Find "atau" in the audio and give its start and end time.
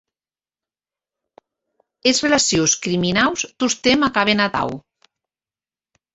4.49-4.75